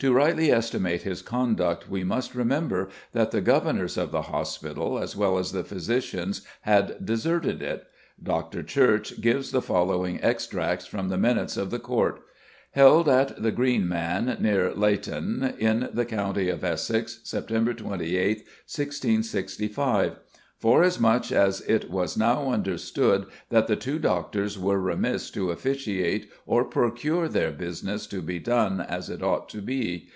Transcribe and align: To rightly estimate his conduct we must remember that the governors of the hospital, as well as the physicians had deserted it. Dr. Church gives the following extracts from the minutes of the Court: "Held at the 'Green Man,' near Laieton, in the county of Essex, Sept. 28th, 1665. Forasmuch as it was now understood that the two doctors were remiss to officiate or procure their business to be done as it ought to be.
To 0.00 0.12
rightly 0.12 0.50
estimate 0.52 1.02
his 1.02 1.22
conduct 1.22 1.88
we 1.88 2.04
must 2.04 2.34
remember 2.34 2.90
that 3.12 3.30
the 3.30 3.40
governors 3.40 3.96
of 3.96 4.10
the 4.10 4.22
hospital, 4.22 4.98
as 4.98 5.16
well 5.16 5.38
as 5.38 5.52
the 5.52 5.64
physicians 5.64 6.42
had 6.62 7.06
deserted 7.06 7.62
it. 7.62 7.86
Dr. 8.22 8.62
Church 8.62 9.18
gives 9.22 9.50
the 9.50 9.62
following 9.62 10.20
extracts 10.22 10.84
from 10.84 11.08
the 11.08 11.16
minutes 11.16 11.56
of 11.56 11.70
the 11.70 11.78
Court: 11.78 12.20
"Held 12.72 13.08
at 13.08 13.40
the 13.42 13.52
'Green 13.52 13.88
Man,' 13.88 14.36
near 14.40 14.72
Laieton, 14.74 15.56
in 15.58 15.88
the 15.90 16.04
county 16.04 16.50
of 16.50 16.64
Essex, 16.64 17.20
Sept. 17.24 17.48
28th, 17.48 18.42
1665. 18.66 20.16
Forasmuch 20.56 21.30
as 21.30 21.60
it 21.62 21.90
was 21.90 22.16
now 22.16 22.48
understood 22.50 23.26
that 23.50 23.66
the 23.66 23.76
two 23.76 23.98
doctors 23.98 24.58
were 24.58 24.80
remiss 24.80 25.30
to 25.32 25.50
officiate 25.50 26.30
or 26.46 26.64
procure 26.64 27.28
their 27.28 27.50
business 27.50 28.06
to 28.06 28.22
be 28.22 28.38
done 28.38 28.80
as 28.80 29.10
it 29.10 29.22
ought 29.22 29.50
to 29.50 29.60
be. 29.60 30.08